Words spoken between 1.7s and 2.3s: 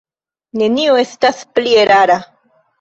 erara.